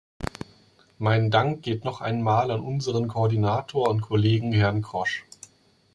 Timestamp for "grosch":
4.81-5.25